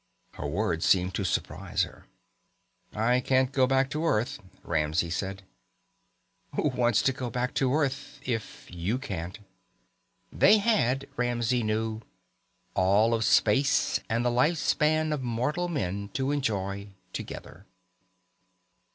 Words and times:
Her 0.33 0.47
words 0.47 0.83
seemed 0.83 1.13
to 1.13 1.23
surprise 1.23 1.83
her. 1.83 2.07
"I 2.91 3.19
can't 3.19 3.51
go 3.51 3.67
back 3.67 3.87
to 3.91 4.03
Earth," 4.03 4.39
Ramsey 4.63 5.11
said. 5.11 5.43
"Who 6.55 6.69
wants 6.69 7.03
to 7.03 7.13
go 7.13 7.29
back 7.29 7.53
to 7.61 7.71
Earth 7.75 8.19
if 8.25 8.65
you 8.71 8.97
can't?" 8.97 9.37
They 10.33 10.57
had, 10.57 11.07
Ramsey 11.17 11.61
knew, 11.61 12.01
all 12.73 13.13
of 13.13 13.23
space 13.23 13.99
and 14.09 14.25
the 14.25 14.31
life 14.31 14.57
span 14.57 15.13
of 15.13 15.21
mortal 15.21 15.67
man 15.67 16.09
to 16.13 16.31
enjoy 16.31 16.87
together. 17.13 17.67